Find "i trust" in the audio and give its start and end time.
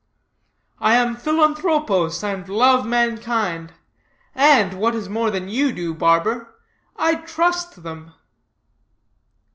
6.95-7.83